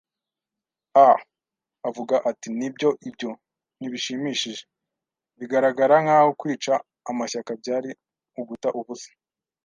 [1.07, 1.19] “Ah!”
[1.87, 2.15] avuga.
[2.29, 3.29] Ati: "Nibyo, ibyo
[3.77, 4.63] ntibishimishije-
[5.37, 6.73] bigaragara nkaho kwica
[7.09, 7.89] amashyaka byari
[8.39, 9.11] uguta ubusa